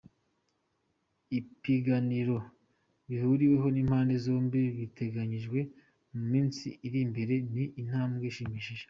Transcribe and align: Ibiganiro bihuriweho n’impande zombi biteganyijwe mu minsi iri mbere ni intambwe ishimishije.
Ibiganiro 1.37 2.37
bihuriweho 3.09 3.67
n’impande 3.71 4.13
zombi 4.25 4.61
biteganyijwe 4.77 5.59
mu 6.13 6.23
minsi 6.31 6.65
iri 6.87 7.01
mbere 7.11 7.33
ni 7.53 7.65
intambwe 7.81 8.25
ishimishije. 8.31 8.79